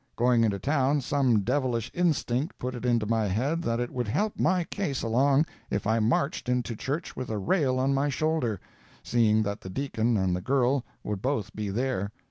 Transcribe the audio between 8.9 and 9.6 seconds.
seeing